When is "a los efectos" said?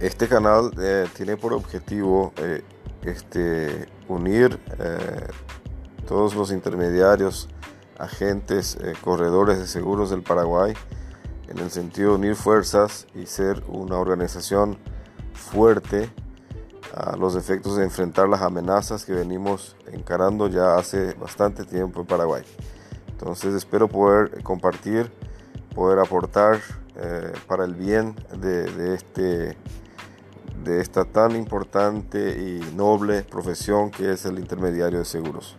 16.94-17.76